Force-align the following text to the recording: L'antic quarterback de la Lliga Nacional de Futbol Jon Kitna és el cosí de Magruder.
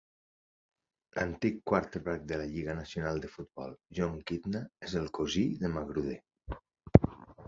L'antic 1.17 1.59
quarterback 1.71 2.23
de 2.31 2.39
la 2.41 2.47
Lliga 2.53 2.73
Nacional 2.79 3.21
de 3.25 3.29
Futbol 3.33 3.75
Jon 3.99 4.15
Kitna 4.31 4.63
és 4.89 4.97
el 5.01 5.05
cosí 5.19 5.45
de 5.65 5.71
Magruder. 5.75 6.17